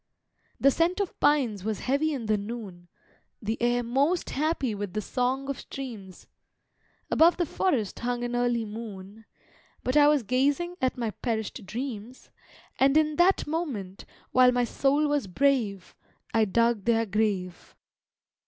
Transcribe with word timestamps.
The 0.59 0.71
scent 0.71 0.99
of 0.99 1.19
pines 1.19 1.63
was 1.63 1.81
heavy 1.81 2.11
in 2.11 2.25
the 2.25 2.35
noon, 2.35 2.87
The 3.39 3.61
air 3.61 3.83
most 3.83 4.31
happy 4.31 4.73
with 4.73 4.93
the 4.93 4.99
song 5.01 5.47
of 5.47 5.59
streams, 5.59 6.25
Above 7.11 7.37
the 7.37 7.45
forest 7.45 7.99
hung 7.99 8.23
an 8.23 8.35
early 8.35 8.65
moon, 8.65 9.25
But 9.83 9.95
I 9.95 10.07
was 10.07 10.23
gazing 10.23 10.75
at 10.81 10.97
my 10.97 11.11
perished 11.11 11.67
dreams, 11.67 12.31
And 12.79 12.97
in 12.97 13.17
that 13.17 13.45
moment, 13.45 14.05
while 14.31 14.51
my 14.51 14.63
soul 14.63 15.07
was 15.07 15.27
brave, 15.27 15.95
I 16.33 16.45
dug 16.45 16.85
their 16.85 17.05
grave. 17.05 17.75